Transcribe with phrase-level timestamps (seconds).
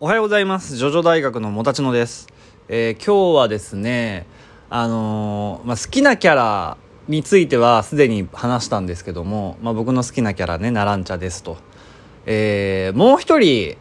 [0.00, 0.76] おはようございます。
[0.76, 2.28] ジョジョ大学のもたちのです。
[2.68, 4.26] えー今日はですね、
[4.70, 6.76] あのーまあ、好きなキャラ
[7.08, 11.56] についてはすでに話したんですけども、まあ、僕の好きなキャラね、ナランチャですと。
[12.26, 13.76] えーもう一人、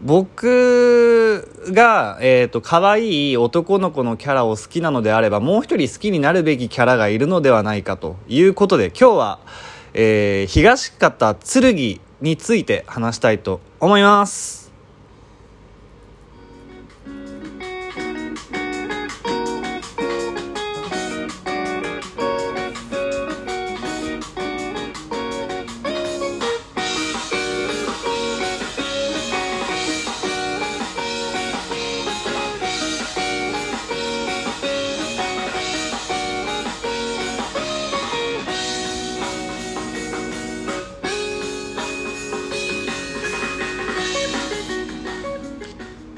[0.00, 9.38] 僕が、えっ、と、可愛い男の子のキャラを好きなのであれば、もう一人好きになるべきキャラがいるのではないかということで、今日は、
[9.92, 14.63] えー東方剣について話したいと思います。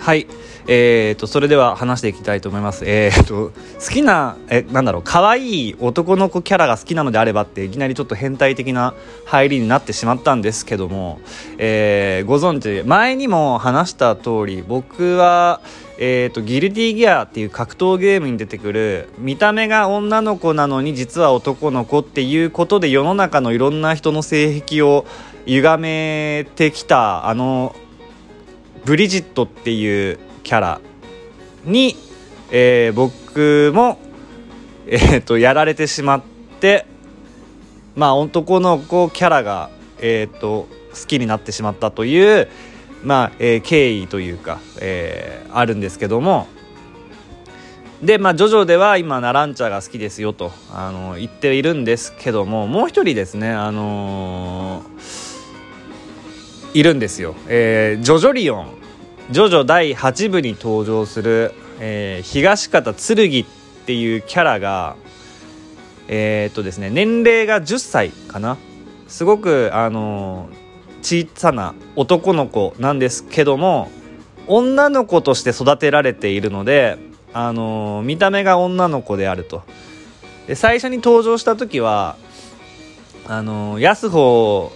[0.00, 0.26] はい。
[0.66, 2.84] えー、と、それでは話していきたいと思います。
[2.86, 3.52] えー、と、
[3.84, 8.94] 好きな、え、なんだろう、可愛い男の子キャラが好きなのであればって、いきなりちょっと変態的な
[9.26, 11.20] 入りになってしまったんですけども、
[11.58, 15.60] えー、ご存知、前にも話した通り、僕は、
[15.98, 25.04] えー、と、ギルティギアっていう格闘ゲームに出てくる、見た目が女の子なのに実は男の子っていうことで世の中のいろんな人の性癖を
[25.44, 27.74] 歪めてきた、あの、
[28.84, 30.80] ブリジットっていうキャラ
[31.64, 31.96] に、
[32.50, 33.98] えー僕も、
[34.86, 36.22] えーとやられてしまっ
[36.60, 36.86] て
[37.94, 42.48] まあ男の子キャラが、えー、と好きになってしまったという、
[43.04, 46.46] まあえー経緯というか、えーあるんですけども。
[48.02, 55.29] でまあジョジョでは今ナランチャが好きですよとあの言っているんですけどももう一人ですねあのー
[56.72, 58.68] いるんですよ、えージョジョリオン。
[59.30, 63.44] ジョジョ第8部に登場する、えー東方剣っ
[63.86, 64.96] ていうキャラが
[66.08, 68.56] えーっとですね年齢が10歳かな。
[69.08, 70.48] すごくあの
[71.02, 73.90] 小さな男の子なんですけども
[74.46, 76.98] 女の子として育てられているので
[77.32, 79.62] あの見た目が女の子であると。
[80.46, 82.16] で最初に登場した時は
[83.26, 84.72] あのー、安穂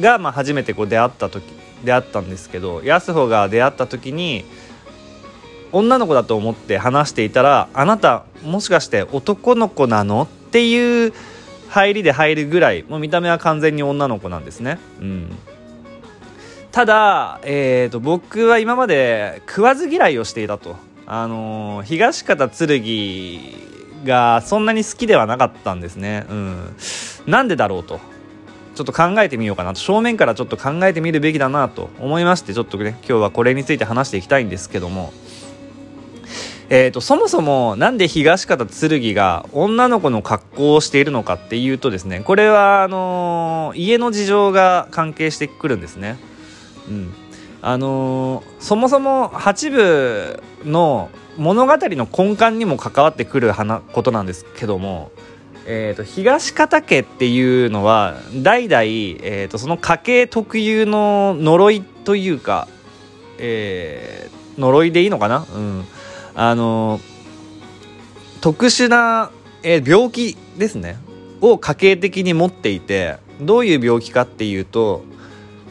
[0.00, 1.44] が、まあ、初めてこう出会った時
[1.84, 4.44] 出会ったんですけど安穂が出会った時に
[5.72, 11.12] 女の子だと思って話していたら「あなたもしかして男の子なの?」っていう
[11.68, 14.78] 入りで入るぐらいもう見た目は完全に女の子なんですね。
[15.00, 15.38] うん
[16.72, 23.40] ただ、えー、と僕は今まで食わず嫌いをしていたと、あのー東方剣
[24.04, 26.76] がそんなに好きではなかったんですね、うん、
[27.26, 28.00] なんでだろうと
[28.74, 29.80] ちょっと考えてみようかなと。
[29.80, 35.12] 正面からちょっと考えてみるべきだなと思いましてちょっとね今日はこれについて話していきたいんですけども。
[36.72, 46.16] えー、とそもそもなんで東方剣が女の子の格好をしているのかっていうとですねこれはあのー家の事情が関係してくるんですね。
[46.88, 47.14] うん。
[47.60, 55.10] あのーそもそも8部の物語の根幹にも関わってくる話ことなんですけども、
[55.66, 62.68] えー、と東方家っていうのは代々、えー、とその家系特有の呪いというか、
[63.38, 65.84] えー呪いでいいのかな、うん。
[66.34, 67.00] あの
[68.40, 69.30] 特殊な、
[69.62, 70.98] えー病気ですね。
[71.40, 75.02] を家系的に持っていてどういう病気かっていうと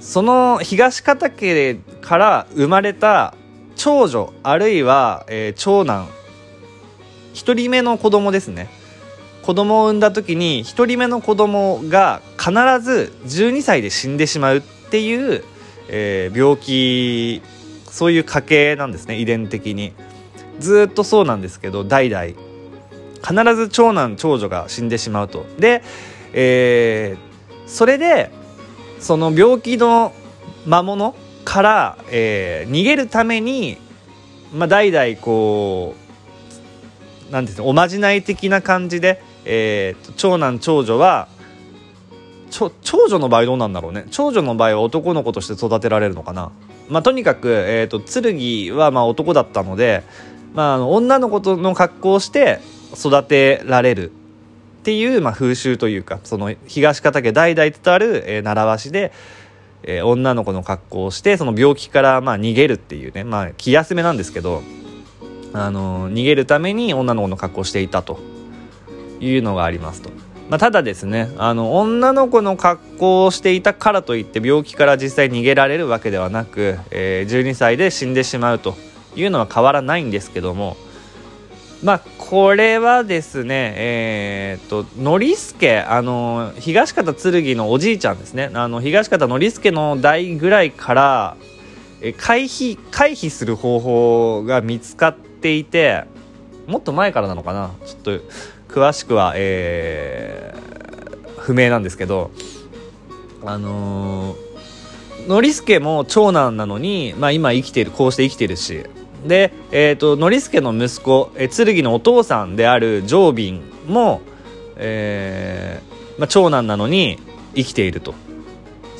[0.00, 3.34] その東方家から生まれた
[3.76, 6.08] 長女あるいは、えー長男
[7.34, 8.79] 1人目の子供ですね。
[9.50, 15.42] 子供を産んだ時に1人目の子供が必ず12歳で死んでしまうっていう、
[15.88, 17.42] えー病気
[17.86, 19.92] そういう家系なんですね遺伝的に。
[20.60, 22.26] ずっとそうなんですけど代々。
[23.26, 25.44] 必ず長男長女が死んでしまうと。
[25.58, 25.82] で、
[26.32, 28.30] えーそれで
[29.00, 30.12] その病気の
[30.64, 33.78] 魔物から、えー逃げるために、
[34.54, 35.96] まあ、代々こ
[37.28, 41.28] うなんていうんですかおまじない的な感じで、えー長男長女は
[42.50, 42.72] 長
[43.08, 44.06] 女の場合どうなんだろうね。
[44.10, 46.50] 長女の場合は男の子として育てられるのかな、
[46.88, 50.02] まあ、とにかく、えー、と剣はまあ男だったので、
[50.52, 52.60] まあ、女の子との格好をして
[52.94, 54.10] 育てられる。
[54.80, 59.12] っていう、まあ、風習というかその東方家代々伝わる、えー習わしで、
[59.82, 64.62] えー女の子の格好をしてその病気からまあ逃げるっていうね、まあ、気休めなんですけど、
[65.52, 68.18] あのー逃げるために女の子の格好をしていたと。
[69.20, 70.10] いうのがありますと。
[70.50, 78.74] まあ、ただですねあの女の子の格好をしていたからといって病気から実際逃げられるわけではなく、えー、12歳で死んでしまうと
[79.14, 80.76] いうのは変わらないんですけども
[81.84, 91.36] まあこれはですねえー、とノリスケあの東方剣のおじいちゃんですねあの東方ノリスケの代ぐらいから
[92.16, 96.04] 回避回避する方法が見つかっていて
[96.66, 98.20] もっと前からなのかなちょっと
[98.70, 102.30] 詳しくは、えー、不明なんですけど
[103.44, 108.84] あのー、ノリスケも長男なのに、まあ、今生きているこうして生きてるし。
[109.26, 114.22] で、えーと、ノリスケの息子、え、剣のお父さんであるジョービンも、
[114.76, 117.18] えーまあ、長男なのに
[117.54, 118.14] 生きていると。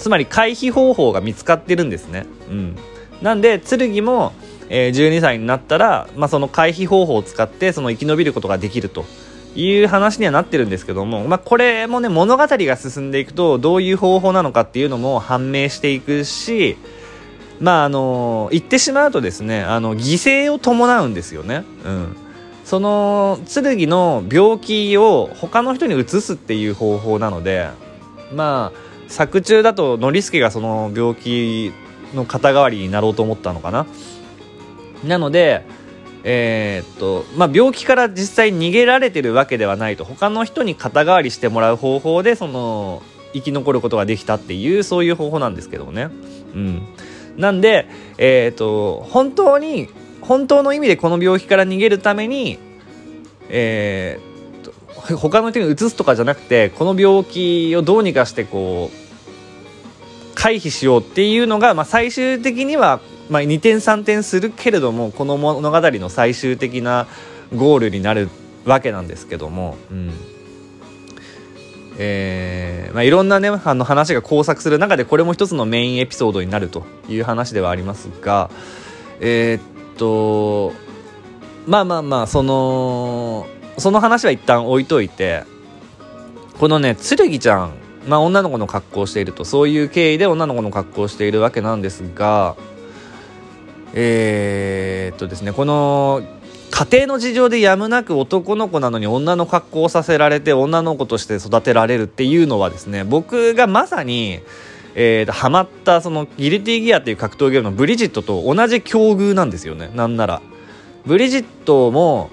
[0.01, 2.77] つまり回避方法が見つかってるんですね、うん、
[3.21, 4.33] なんで剣も、
[4.71, 9.05] えー、12歳になったら、まあ、その回避方法を使ってその生き延びることができると。
[9.55, 16.77] いう話にはなってるんですけども、まあ、これもね物語が進んでいくとどういう方法なのかっていうのも判明していくし
[17.61, 21.65] まああの言ってしまうとですねあの犠牲を伴うんですよね。
[21.85, 22.17] うん
[22.65, 27.69] その剣の病気を他の人に移すっていう方法なので
[28.33, 31.73] まあ作中だとノリスケがその病気
[32.15, 33.87] の肩代わりになろうと思ったのかな
[35.05, 35.65] なので
[36.23, 43.03] えー、っとまあ、病気から実際逃げられてるわけではないと他の人に肩代わりしてもらう方法でその
[43.33, 46.11] 生き残ることができたっていうそういう方法なんですけどもね。
[46.55, 46.83] うん、
[47.37, 47.87] なんで、
[48.19, 49.89] えー、っと本当に
[50.21, 52.59] 本当の意味でこの病気から逃げるために、
[53.49, 59.00] えー、他の人にうつすとかじゃなくてこの病気をどうにかしてこう
[60.41, 63.01] 回避しようっていうのが、まあ、最終的には
[63.31, 67.07] まあ、2点3点するけれどもこの物語の最終的な
[67.55, 68.29] ゴールになる
[68.65, 70.13] わけなんですけども、うん。
[72.03, 78.49] えーまあ、いろんな、ね、あの話が交錯する中でこれも一つのメインエピソードになるという話ではありますが
[79.21, 80.73] えー、っと
[81.67, 83.47] まあまあまあその
[83.77, 85.45] その話は一旦置いといて
[86.59, 87.75] このね剣ちゃん
[88.07, 92.57] まあ女の子の格好をしているとそういう経緯で女の子の格好をしているわけなんですが
[93.93, 96.23] えー、っとですねこの
[96.71, 104.41] 家庭の事情でやむなく男の子なのに女の格好をさせられて女の子として育てられるっていうのはですね僕がまさに、
[104.95, 109.91] えー、とハマったそのギルティギアっていう格闘ゲームのブリジットと同じ境遇なんですよね。
[109.95, 110.41] なんなら。
[111.07, 112.31] ブリジットも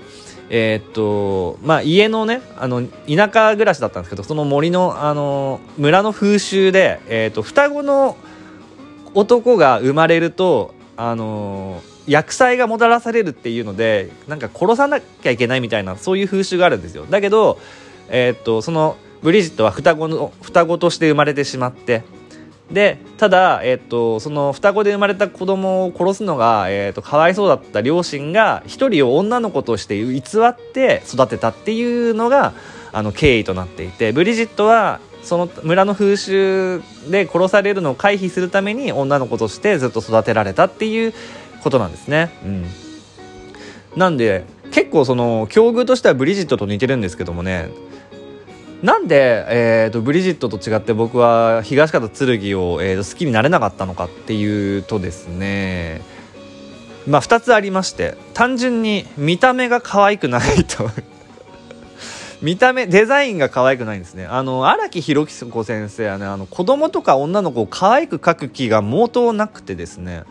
[0.50, 8.18] えー、っとまあ家のねあの田舎暮らしだったんですけどその森のあの村の風習で、えー、っと双子の
[9.14, 17.06] 男が生まれるとあの薬剤がもたらされるっていうのでなんか殺さなきゃいけないみたいなそういう風習があるんですよ。
[17.06, 17.60] だけど、
[18.10, 22.04] えー、っとそのブリジットは双子の双子として生まれてしまって
[22.72, 32.54] でただ、え、っとその双子で生まれた子供を殺すのが、え、っとかわいそうだった両親が一人を女の子として偽って育てたっていうのが
[32.92, 41.14] あの経緯となっていてブリジットはその村の風習で殺されるのを回避するために女の子としてずっと育てられたっていう
[41.64, 42.32] ことなんですね。
[42.44, 42.66] うん、
[43.96, 47.70] なんで結構その境遇としてはブリジットと似てるんですけどもね
[48.84, 56.02] なんで、えーと、ブリジットと違って僕は東方剣を、えーと好きになれなかったのかっていうとですね
[57.08, 60.90] まあ2つありまして単純に見た目が可愛くないと。
[62.40, 64.28] 見た目デザインが可愛くないんですね。
[64.28, 70.24] あの荒木宏子先生はねあの子供とか女の子を可愛く描く気が毛頭なくてですね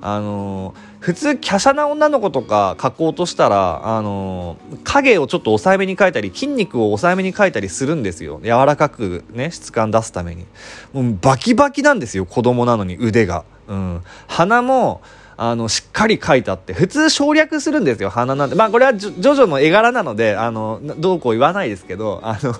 [0.00, 8.40] あの普通華奢な女の子とか描こうとしたらあの影をちょっと抑えめに描いたり筋肉を抑えめに描いたりするんですよ。
[8.42, 10.46] 柔らかくね質感出すために。
[10.92, 15.00] もうバキバキなんですよ子供なのに腕が、うん、鼻も
[15.40, 18.56] あの、しっかり書いてあって、普通省略するんですよ、鼻なんて。
[18.56, 22.52] まあ、これはジョジョの絵柄なので、あの、どうこう言わないですけど、あの、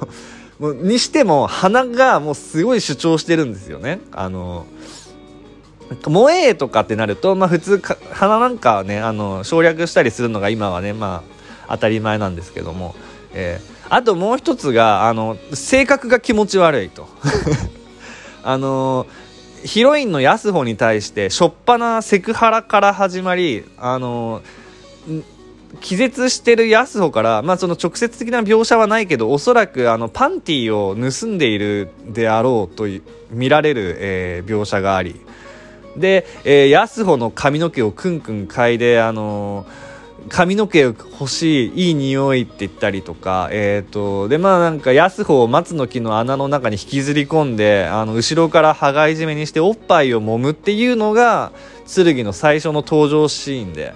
[0.61, 3.99] もうにしても、鼻がもうすごい主張してるんですよね。
[4.13, 4.65] あの、
[6.05, 11.23] 萌えとかってなると、まあ普通鼻なんかね、あの、省略したりするのが今はね、ま
[11.69, 12.95] あ当たり前なんですけども、
[13.33, 17.09] えー、あともう一つが、あの、性格が気持ち悪いと。
[18.45, 19.07] あの
[19.65, 24.43] ヒロインの安穂に対してしょっぱなセクハラから始まりあの
[25.81, 32.87] 気絶してる安穂から、まあ、その直接的な描写はないけどおそらくあのパンティを盗んでいるであろうと
[33.31, 35.21] 見られる、えー、描写があり
[35.99, 39.67] で、えー、安穂の髪の毛をくんくん嗅いであの
[40.29, 51.53] 髪の毛欲しいいい匂いって言ったりとかえっ、ー、とでまあなんか安穂を松の木の穴の中に引きずり込んであの後ろから羽交い締めにしておっぱいを揉むっていうのが
[51.87, 53.95] 剣の最初の登場シーンで。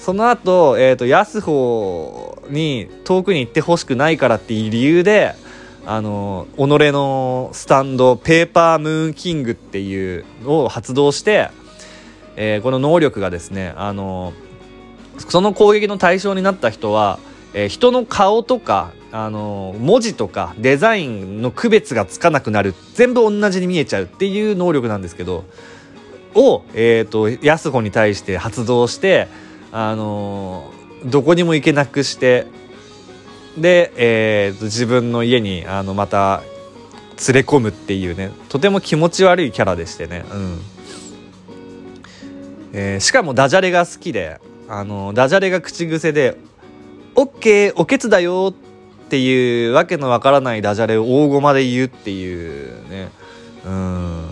[0.00, 5.34] その後、えっ、ー、と安穂に遠くに行ってほしくないからっていう理由で
[5.86, 6.60] あの己
[6.92, 11.50] のスタンドペーパームーンキングっていうのを発動して、
[12.36, 14.32] えー、この能力がですねあの
[15.18, 17.18] その攻撃の対象になった人は、
[17.54, 25.44] えー、人の顔とかあの文字とかデザインの区別がつかなくなる全部同じに見えちゃうっていう能力なんですけど
[26.34, 29.26] を、えーと、と安穂に対して発動して
[29.72, 30.72] あの
[31.04, 32.46] どこにも行けなくして
[33.60, 36.42] で、えー、自分の家にあのまた
[37.28, 40.58] 連れ込むっていうねとても気持ち悪いキャラでしてね、うん。
[42.72, 46.36] えー、しかもダジャレが好きであのダジャレが口癖で
[47.16, 48.54] 「OK おけつだよ」
[49.06, 53.10] っていうわけのわからないダジャレを大駒で言うっていうね。
[53.66, 54.24] うん。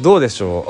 [0.00, 0.66] どうでしょ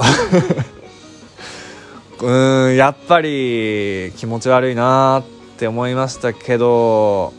[2.22, 2.26] う？
[2.26, 5.35] うんやっぱり気持ち悪いなーって。
[5.56, 7.32] って思いましたけど、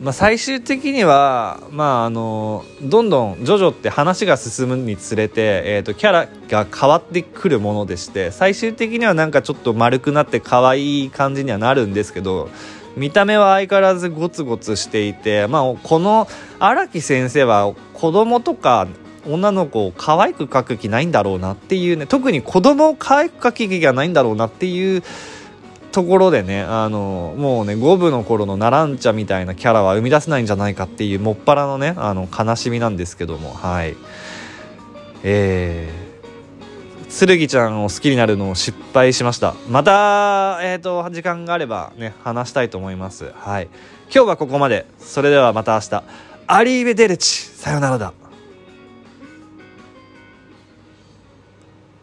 [0.00, 12.48] まあ、最終的には、まあ、あのどんどんジョジョって話が進むにつれて、えーと、キャラが変わってくるものでして最終的にはなんかちょっと丸くなって可愛い感じにはなるんですけど
[12.96, 16.28] 見た目は相変わらずゴツゴツしていて、まあ、この
[16.60, 18.86] 荒木先生は子供とか
[19.26, 25.02] 女の子を可愛く描く気ないんだろうなっていうね特に子供を可愛く描く気がないんだろうなっていう
[25.92, 33.96] ところでねあのもうね五分の頃のナランチャみたいなキャラは生み出せないんじゃないかっていうもっぱらのねあの悲しみなんですけどもはい。
[35.24, 39.54] えー、剣ちゃんを好きになるのを失敗しました。
[39.68, 43.30] またえっ、ー、と時間があればね話したいと思います。
[43.36, 43.68] はい。
[44.12, 44.86] 今日はここまで。
[44.98, 46.02] それではまた明日。
[46.46, 47.28] アリーベデルチ。
[47.30, 48.21] さよならだ。